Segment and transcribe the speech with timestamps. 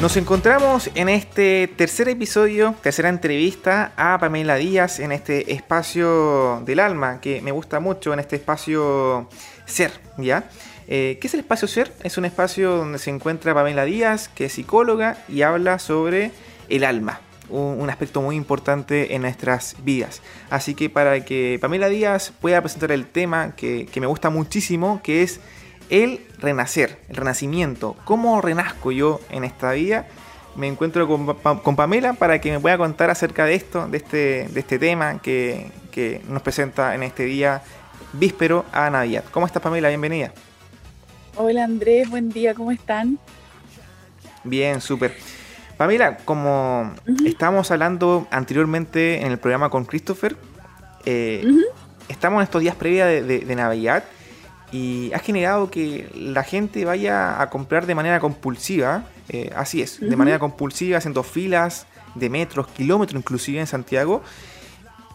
[0.00, 6.80] Nos encontramos en este tercer episodio, tercera entrevista a Pamela Díaz en este espacio del
[6.80, 9.28] alma, que me gusta mucho, en este espacio
[9.66, 10.48] ser, ¿ya?
[10.88, 11.92] Eh, ¿Qué es el espacio ser?
[12.02, 16.30] Es un espacio donde se encuentra Pamela Díaz, que es psicóloga y habla sobre
[16.70, 17.20] el alma,
[17.50, 20.22] un, aspecto muy importante en nuestras vidas.
[20.48, 25.02] Así que para que Pamela Díaz pueda presentar el tema que, que me gusta muchísimo,
[25.02, 25.40] que es
[25.90, 27.96] el renacer, el renacimiento.
[28.04, 30.06] ¿Cómo renazco yo en esta vida?
[30.56, 34.60] Me encuentro con, Pamela para que me pueda contar acerca de esto, de este, de
[34.60, 35.70] este tema que,
[36.28, 37.62] nos presenta en este día
[38.14, 39.24] víspero a Navidad.
[39.32, 39.88] ¿Cómo estás Pamela?
[39.88, 40.32] Bienvenida.
[41.36, 43.18] Hola Andrés, buen día, ¿cómo están?
[44.44, 45.14] Bien, súper.
[45.76, 46.92] Pamela, como
[47.24, 50.36] estábamos hablando anteriormente en el programa con Christopher,
[51.04, 51.44] eh,
[52.08, 54.04] estamos en estos días previos de Navidad
[54.72, 60.00] y ha generado que la gente vaya a comprar de manera compulsiva, eh, así es,
[60.00, 64.22] de manera compulsiva, haciendo filas de metros, kilómetros inclusive en Santiago.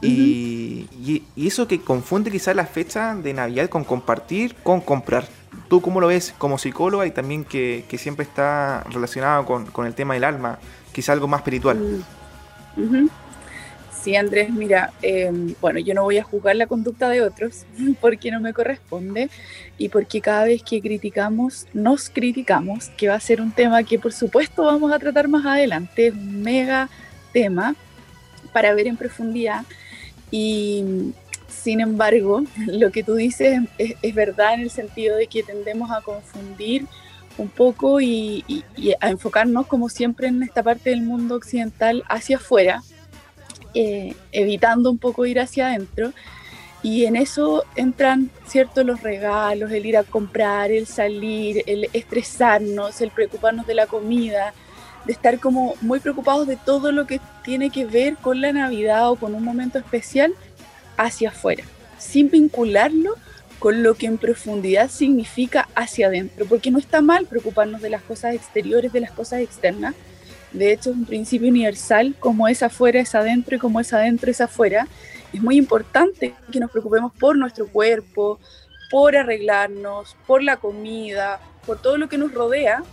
[0.01, 5.27] y, eso que confunde quizás la fecha de Navidad con compartir, con comprar.
[5.69, 10.13] ¿Tú cómo lo ves como psicóloga y también que, siempre está relacionado con, el tema
[10.13, 10.59] del alma,
[10.91, 12.03] quizás algo más espiritual?
[14.05, 17.65] Sí, Andrés, mira, em, bueno, yo no voy a juzgar la conducta de otros
[18.01, 19.31] porque no me corresponde
[19.79, 23.97] y porque cada vez que criticamos, nos criticamos, que va a ser un tema que
[23.97, 26.87] por supuesto vamos a tratar más adelante, es un mega
[27.33, 27.75] tema
[28.53, 29.63] para ver en profundidad.
[30.29, 31.11] Y
[31.47, 36.01] sin embargo, lo que tú dices es, verdad en el sentido de que tendemos a
[36.01, 36.85] confundir
[37.39, 38.45] un poco y,
[38.77, 42.83] y a enfocarnos como siempre en esta parte del mundo occidental hacia afuera,
[43.75, 46.11] eh, evitando un poco ir hacia adentro.
[46.81, 53.01] Y en eso entran, ¿cierto?, los regalos, el ir a comprar, el salir, el estresarnos,
[53.01, 54.53] el preocuparnos de la comida,
[55.05, 59.09] de estar como muy preocupados de todo lo que tiene que ver con la Navidad
[59.09, 60.33] o con un momento especial
[60.97, 61.63] hacia afuera,
[61.97, 63.15] sin vincularlo
[63.59, 68.01] con lo que en profundidad significa hacia adentro, porque no está mal preocuparnos de las
[68.03, 69.95] cosas exteriores, de las cosas externas,
[70.55, 74.31] de hecho, es un principio universal, como es afuera es adentro y como es adentro
[74.31, 74.87] es afuera.
[75.33, 78.39] Es muy importante que nos preocupemos por nuestro cuerpo,
[78.89, 82.83] por arreglarnos, por la comida, por todo lo que nos rodea,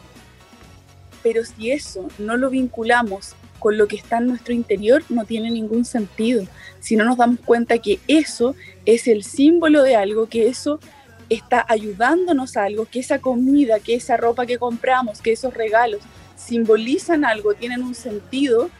[1.22, 5.50] pero si eso no lo vinculamos con lo que está en nuestro interior, no tiene
[5.50, 6.44] ningún sentido.
[6.80, 8.56] Si no nos damos cuenta que eso
[8.86, 10.80] es el símbolo de algo, que eso
[11.28, 16.00] está ayudándonos a algo, que esa comida, que esa ropa que compramos, que esos regalos
[16.44, 18.70] simbolizan algo, tienen un sentido,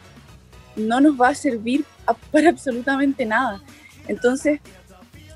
[0.75, 1.85] no nos va a servir
[2.31, 3.61] para absolutamente nada.
[4.07, 4.59] Entonces,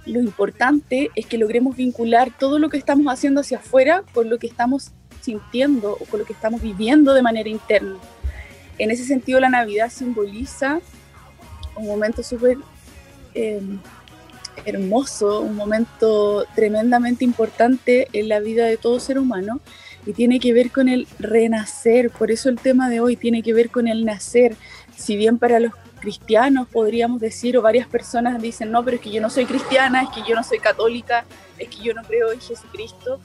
[0.06, 4.38] lo importante es que logremos vincular todo lo que estamos haciendo hacia afuera con lo
[4.40, 7.98] que estamos sintiendo o con lo que estamos viviendo de manera interna.
[8.78, 10.80] En ese sentido, la Navidad simboliza
[11.76, 12.58] un momento súper
[13.34, 13.80] em,
[14.66, 19.60] hermoso, un momento tremendamente importante en la vida de todo ser humano
[20.07, 22.09] y tiene que ver con el renacer.
[22.09, 24.56] Por eso el tema de hoy tiene que ver con el nacer.
[24.95, 29.12] Si bien para los cristianos podríamos decir, o varias personas dicen, no, pero es que
[29.12, 31.25] yo no soy cristiana, es que yo no soy católica,
[31.57, 33.19] es que yo no creo en Jesucristo.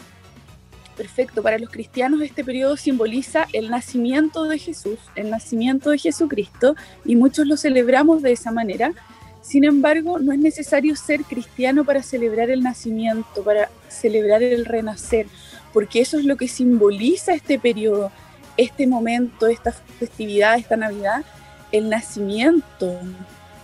[0.96, 6.74] Perfecto, para los cristianos este periodo simboliza el nacimiento de Jesús, el nacimiento de Jesucristo,
[7.04, 8.92] y muchos lo celebramos de esa manera.
[9.40, 15.26] Sin embargo, no es necesario ser cristiano para celebrar el nacimiento, para celebrar el renacer
[15.72, 18.10] porque eso es lo que simboliza este periodo,
[18.56, 21.24] este momento, esta festividad, esta Navidad,
[21.70, 22.98] el nacimiento.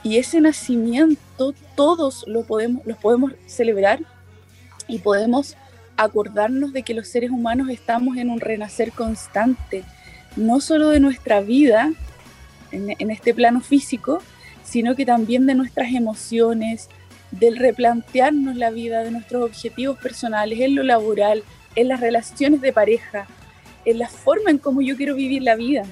[0.02, 4.00] Y ese nacimiento todos lo podemos, los podemos celebrar
[4.86, 5.56] y podemos
[5.96, 9.84] acordarnos de que los seres humanos estamos en un renacer constante,
[10.36, 11.92] no solo de nuestra vida
[12.70, 14.22] en, en este plano físico,
[14.64, 16.88] sino que también de nuestras emociones,
[17.30, 21.42] del replantearnos la vida, de nuestros objetivos personales, en lo laboral,
[21.78, 23.28] en las relaciones de pareja,
[23.84, 25.84] en la forma en cómo yo quiero vivir la vida.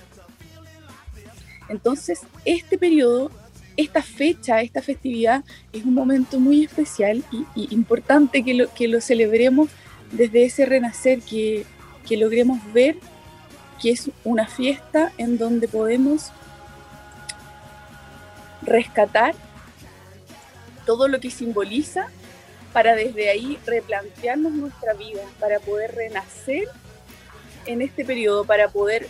[1.69, 3.31] Entonces, este periodo,
[3.77, 7.23] esta fecha, esta festividad es un momento muy especial
[7.55, 9.69] y, importante que lo, que lo celebremos
[10.11, 11.65] desde ese renacer, que,
[12.05, 12.97] que logremos ver
[13.81, 16.33] que es una fiesta en donde podemos
[18.63, 19.37] rescatar
[20.85, 22.09] todo lo que simboliza
[22.77, 26.69] para desde ahí replantearnos nuestra vida, para poder renacer
[27.65, 29.09] en este periodo, para poder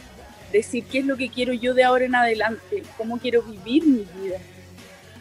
[0.52, 4.06] decir qué es lo que quiero yo de ahora en adelante, cómo quiero vivir mi
[4.22, 4.38] vida,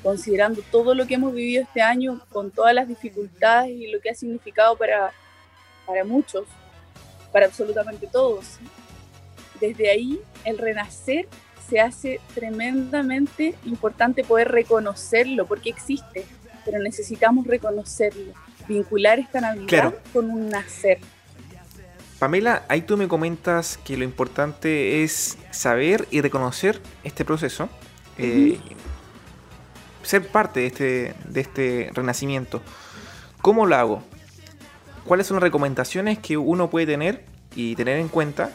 [0.04, 4.12] considerando todo lo que hemos vivido este año, con todas las dificultades y lo que
[4.12, 5.12] ha significado para,
[5.88, 6.46] para muchos,
[7.32, 8.60] para absolutamente todos.
[9.60, 11.28] Desde ahí el renacer
[11.68, 16.26] se hace tremendamente importante poder reconocerlo, porque existe,
[16.66, 18.34] pero necesitamos reconocerlo,
[18.68, 21.00] vincular esta Navidad con un nacer.
[22.20, 27.70] Pamela, ahí tú me comentas que lo importante es saber y reconocer este proceso,
[28.18, 28.58] eh,
[30.02, 32.62] ser parte de este, de este renacimiento.
[33.42, 34.04] ¿Cómo lo hago?
[35.06, 38.50] ¿Cuáles son las recomendaciones que uno puede tener y tener en cuenta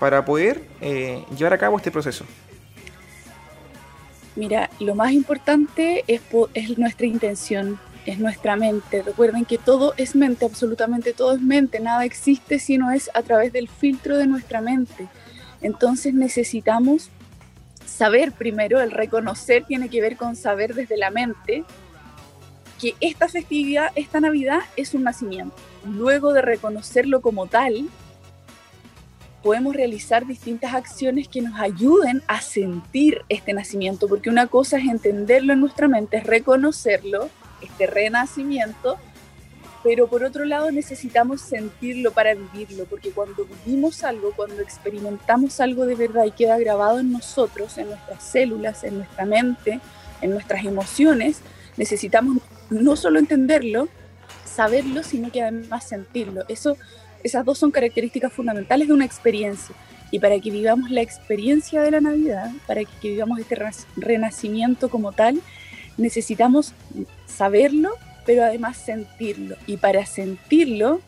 [0.00, 2.24] para poder eh, llevar a cabo este proceso?
[4.36, 6.20] Mira, lo más importante es,
[6.54, 9.02] es nuestra intención, es nuestra mente.
[9.02, 13.22] Recuerden que todo es mente, absolutamente todo es mente, nada existe si no es a
[13.22, 15.08] través del filtro de nuestra mente.
[15.60, 17.10] Entonces necesitamos
[17.86, 21.64] saber primero, el reconocer tiene que ver con saber desde la mente
[22.80, 25.54] que esta festividad, esta Navidad es un nacimiento.
[25.84, 27.88] Luego de reconocerlo como tal,
[29.44, 34.88] podemos realizar distintas acciones que nos ayuden a sentir este nacimiento, porque una cosa es
[34.88, 37.28] entenderlo en nuestra mente, es reconocerlo,
[37.60, 38.96] este renacimiento,
[39.82, 45.84] pero por otro lado necesitamos sentirlo para vivirlo, porque cuando vivimos algo, cuando experimentamos algo
[45.84, 49.78] de verdad y queda grabado en nosotros, en nuestras células, en nuestra mente,
[50.22, 51.40] en nuestras emociones,
[51.76, 52.38] necesitamos
[52.70, 53.88] no solo entenderlo,
[54.46, 56.44] saberlo, sino que además sentirlo.
[56.48, 56.78] Eso
[57.24, 59.74] esas dos son características fundamentales de una experiencia.
[60.10, 63.58] Y para que vivamos la experiencia de la Navidad, para que vivamos este
[63.96, 65.40] renacimiento como tal,
[65.96, 66.74] necesitamos
[67.26, 67.90] saberlo,
[68.24, 69.56] pero además sentirlo.
[69.66, 71.00] Y para sentirlo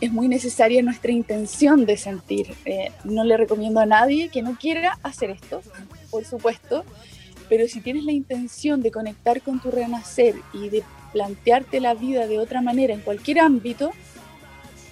[0.00, 2.54] es muy necesaria nuestra intención de sentir.
[2.64, 5.60] Eh, no le recomiendo a nadie que no quiera hacer esto,
[6.10, 6.84] por supuesto,
[7.48, 10.82] pero si tienes la intención de conectar con tu renacer y de
[11.12, 13.90] plantearte la vida de otra manera en cualquier ámbito,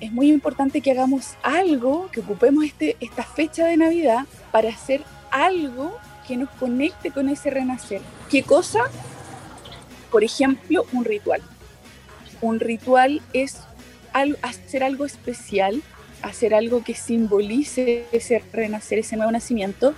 [0.00, 5.02] es muy importante que hagamos algo, que ocupemos este, esta fecha de Navidad para hacer
[5.30, 5.96] algo
[6.26, 8.00] que nos conecte con ese renacer.
[8.30, 8.80] ¿Qué cosa?
[10.10, 11.42] Por ejemplo, un ritual.
[12.40, 13.58] Un ritual es
[14.42, 15.82] hacer algo especial,
[16.22, 19.94] hacer algo que simbolice ese renacer, ese nuevo nacimiento.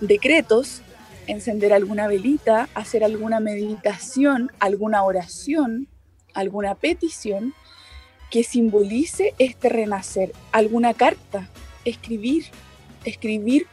[0.00, 0.82] Decretos,
[1.26, 5.88] encender alguna velita, hacer alguna meditación, alguna oración,
[6.34, 7.54] alguna petición
[8.30, 11.48] que simbolice este renacer, alguna carta,
[11.84, 12.46] escribir,
[13.04, 13.66] escribir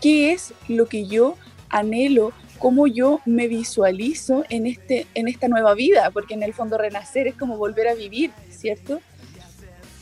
[0.00, 1.36] qué es lo que yo
[1.68, 6.78] anhelo, cómo yo me visualizo en, este, en esta nueva vida, porque en el fondo
[6.78, 9.00] renacer es como volver a vivir, ¿cierto?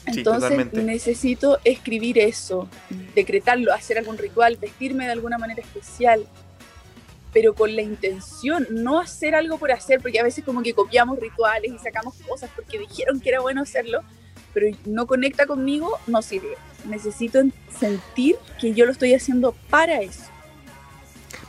[0.07, 2.69] Entonces necesito escribir eso,
[3.15, 6.27] decretarlo, hacer algún ritual, vestirme de alguna manera especial,
[7.33, 11.19] pero con la intención, no hacer algo por hacer, porque a veces como que copiamos
[11.19, 14.01] rituales y sacamos cosas porque dijeron que era bueno hacerlo,
[14.53, 16.57] pero no conecta conmigo, no sirve.
[16.85, 17.41] Necesito
[17.79, 20.25] sentir que yo lo estoy haciendo para eso.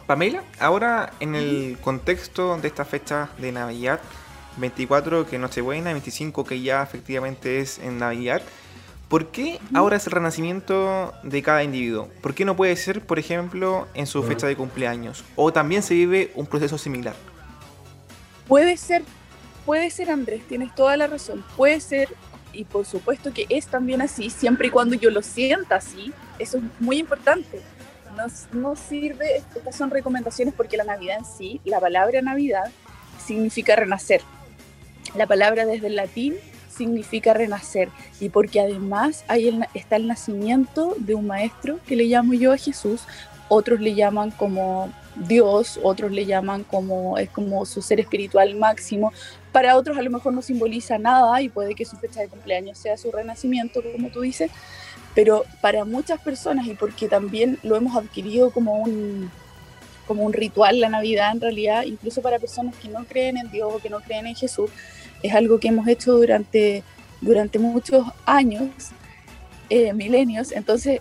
[0.05, 4.01] Pamela, ahora en el contexto de esta fecha de Navidad,
[4.57, 8.41] 24 que Nochebuena, 25 que ya efectivamente es en Navidad,
[9.11, 12.07] ¿Por qué ahora es el renacimiento de cada individuo?
[12.21, 15.25] ¿Por qué no puede ser, por ejemplo, en su fecha de cumpleaños?
[15.35, 17.13] ¿O también se vive un proceso similar?
[18.47, 19.03] Puede ser,
[19.65, 21.43] puede ser Andrés, tienes toda la razón.
[21.57, 22.07] Puede ser,
[22.53, 26.59] y por supuesto que es también así, siempre y cuando yo lo sienta así, eso
[26.59, 27.59] es muy importante.
[28.15, 32.71] No, no sirve, estas son recomendaciones porque la Navidad en sí, la palabra Navidad,
[33.21, 34.21] significa renacer.
[35.15, 36.36] La palabra desde el latín
[36.81, 42.33] significa renacer y porque además ahí está el nacimiento de un maestro que le llamo
[42.33, 43.01] yo a Jesús,
[43.50, 49.13] otros le llaman como Dios, otros le llaman como es como su ser espiritual máximo,
[49.51, 52.79] para otros a lo mejor no simboliza nada y puede que su fecha de cumpleaños
[52.79, 54.50] sea su renacimiento, como tú dices,
[55.13, 59.29] pero para muchas personas y porque también lo hemos adquirido como un
[60.07, 63.71] como un ritual la Navidad en realidad, incluso para personas que no creen en Dios
[63.71, 64.69] o que no creen en Jesús,
[65.23, 66.83] es algo que hemos hecho durante,
[67.21, 68.69] durante muchos años,
[69.69, 70.99] eh, milenios, entonces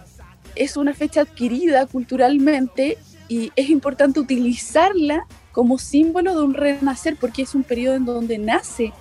[0.54, 2.98] es una fecha adquirida culturalmente
[3.28, 8.38] y es importante utilizarla como símbolo de un renacer porque es un periodo en donde
[8.38, 8.92] nace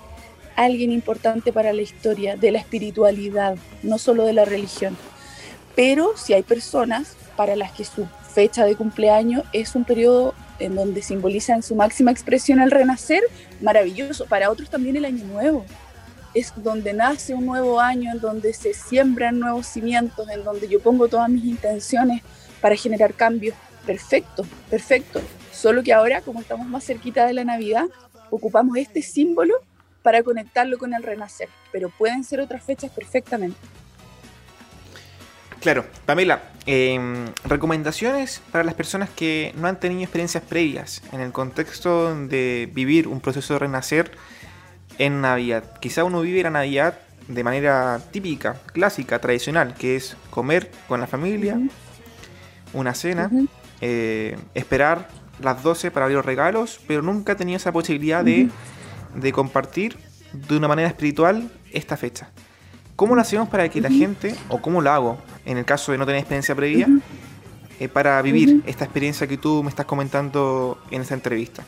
[0.55, 4.97] alguien importante para la historia de la espiritualidad, no solo de la religión.
[5.75, 10.75] Pero si hay personas para las que su fecha de cumpleaños es un periodo en
[10.75, 13.21] donde simboliza en su máxima expresión el renacer,
[13.61, 14.25] maravilloso.
[14.25, 15.65] Para otros también el año nuevo.
[16.33, 20.79] Es donde nace un nuevo año, en donde se siembran nuevos cimientos, en donde yo
[20.79, 22.21] pongo todas mis intenciones
[22.61, 23.55] para generar cambios.
[23.85, 25.21] Perfecto, perfecto.
[25.51, 27.85] Solo que ahora, como estamos más cerquita de la Navidad,
[28.29, 29.55] ocupamos este símbolo
[30.03, 31.49] para conectarlo con el renacer.
[31.71, 33.57] Pero pueden ser otras fechas perfectamente.
[35.61, 41.33] Claro, Pamela, em, recomendaciones para las personas que no han tenido experiencias previas en el
[41.33, 44.11] contexto de vivir un proceso de renacer
[44.99, 45.77] en Navidad.
[45.81, 46.97] Quizá uno vive la Navidad
[47.27, 51.59] de manera típica, clásica, tradicional, que es comer con la familia,
[52.73, 53.29] una cena,
[53.81, 55.09] eh, esperar
[55.41, 58.49] las 12 para abrir los regalos, pero nunca tenía esa posibilidad de,
[59.15, 59.97] de, compartir
[60.33, 62.29] de una manera espiritual esta fecha.
[62.99, 65.97] ¿Cómo lo hacemos para que la gente, o cómo lo hago en el caso de
[65.97, 66.85] no tener experiencia previa,
[67.79, 71.63] eh, para vivir esta experiencia que tú me estás comentando en esta entrevista?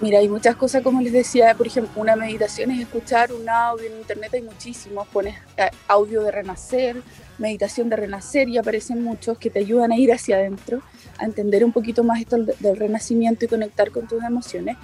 [0.00, 3.86] Mira, hay muchas cosas, como les decía, por ejemplo, una meditación es escuchar un audio
[3.86, 7.00] en internet, hay muchísimos, pones eh, audio de renacer,
[7.38, 10.82] meditación de renacer y aparecen muchos que te ayudan a ir hacia adentro,
[11.16, 14.76] a entender un poquito más esto del renacimiento y conectar con tus emociones.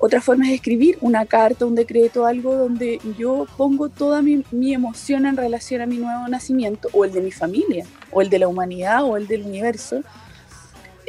[0.00, 4.72] Otra forma es escribir una carta, un decreto, algo donde yo pongo toda mi, mi,
[4.72, 8.38] emoción en relación a mi nuevo nacimiento, o el de mi familia, o el de
[8.38, 10.02] la humanidad, o el del universo,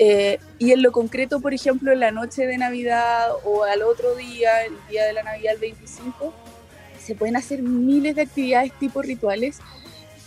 [0.02, 4.16] eh, y en lo concreto, por ejemplo, en la noche de Navidad o al otro
[4.16, 6.34] día, el día de la Navidad, el 25,
[6.98, 9.60] se pueden hacer miles de actividades tipo rituales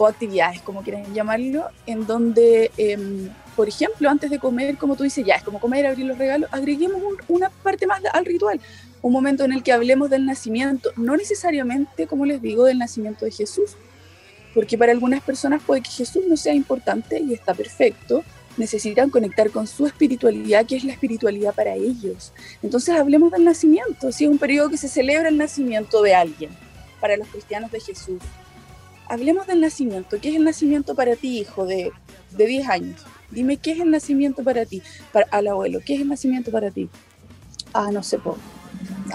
[0.03, 5.05] o actividades, como quieran llamarlo, en donde, em, por ejemplo, antes de comer, como tú
[5.05, 8.61] dices, ya es como comer, abrir los regalos, agreguemos una parte más al ritual,
[9.01, 13.25] un momento en el que hablemos del nacimiento, no necesariamente, como les digo, del nacimiento
[13.25, 13.77] de Jesús,
[14.55, 18.23] porque para algunas personas puede que Jesús no sea importante y está perfecto,
[18.57, 22.33] necesitan conectar con su espiritualidad, que es la espiritualidad para ellos.
[22.63, 26.51] Entonces hablemos del nacimiento, si es un periodo que se celebra el nacimiento de alguien,
[27.01, 28.21] para los cristianos de Jesús.
[29.09, 31.93] Hablemos del nacimiento, ¿qué es el nacimiento para ti, hijo de,
[32.31, 33.03] de 10 años?
[33.31, 34.83] Dime, ¿qué es el nacimiento para ti?
[35.31, 36.89] Al abuelo, ¿qué es el nacimiento para ti?
[37.73, 38.37] Ah, no sé, po.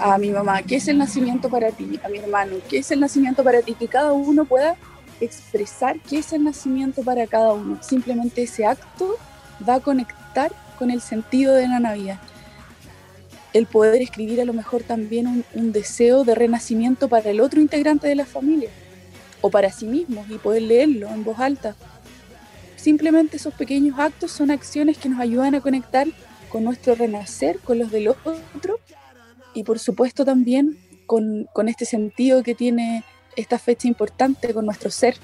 [0.00, 1.98] A mi mamá, ¿qué es el nacimiento para ti?
[2.04, 3.74] A mi hermano, ¿qué es el nacimiento para ti?
[3.74, 4.76] Que cada uno pueda
[5.20, 7.78] expresar qué es el nacimiento para cada uno.
[7.82, 9.16] Simplemente ese acto
[9.68, 12.20] va a conectar con el sentido de la Navidad.
[13.52, 18.06] El poder escribir a lo mejor también un, deseo de renacimiento para el otro integrante
[18.06, 18.70] de la familia
[19.40, 21.76] o para sí mismo y poder leerlo en voz alta.
[22.76, 26.06] Simplemente esos pequeños actos son acciones que nos ayudan a conectar
[26.48, 28.80] con nuestro renacer, con los del otro
[29.54, 33.04] y por supuesto también con, con este sentido que tiene
[33.36, 35.16] esta fecha importante con nuestro ser.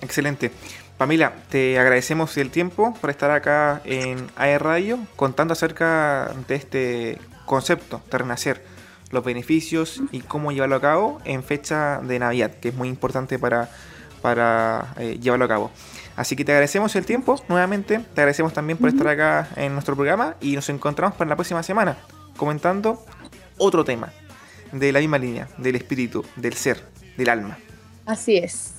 [0.00, 0.50] Excelente.
[0.98, 7.18] Pamela, te agradecemos el tiempo por estar acá en AE Radio contando acerca de este
[7.44, 8.64] concepto de renacer,
[9.12, 13.38] los beneficios y cómo llevarlo a cabo en fecha de Navidad, que es muy importante
[13.38, 13.70] para,
[14.20, 15.70] para eh, llevarlo a cabo.
[16.16, 19.94] Así que te agradecemos el tiempo nuevamente, te agradecemos también por estar acá en nuestro
[19.94, 21.96] programa y nos encontramos para la próxima semana
[22.36, 23.04] comentando
[23.58, 24.12] otro tema
[24.72, 26.82] de la misma línea, del espíritu, del ser,
[27.16, 27.58] del alma.
[28.06, 28.74] Así es.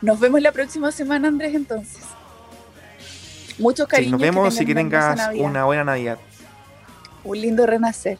[0.00, 2.04] Nos vemos la próxima semana, Andrés, entonces.
[3.58, 4.12] Muchos cariños.
[4.12, 6.18] nos vemos y que tengas una buena Navidad.
[7.24, 8.18] Un lindo renacer.